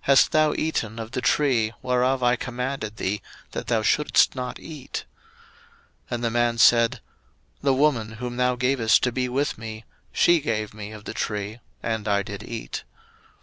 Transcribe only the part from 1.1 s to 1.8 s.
the tree,